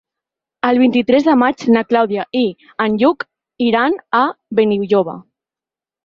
[0.67, 2.41] El vint-i-tres de maig na Clàudia i
[2.85, 3.25] en Lluc
[3.67, 4.23] iran a
[4.61, 5.15] Benilloba.